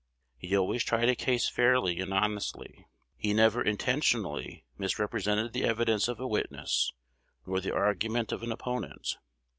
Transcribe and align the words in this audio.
He 0.39 0.57
always 0.57 0.83
tried 0.83 1.09
a 1.09 1.15
case 1.15 1.47
fairly 1.47 1.99
and 1.99 2.11
honestly. 2.11 2.87
He 3.15 3.35
never 3.35 3.61
intentionally 3.63 4.65
misrepresented 4.75 5.53
the 5.53 5.63
evidence 5.65 6.07
of 6.07 6.19
a 6.19 6.25
witness, 6.25 6.91
nor 7.45 7.59
the 7.61 7.75
argument 7.75 8.31
of 8.31 8.41
an 8.41 8.51
opponent. 8.51 9.17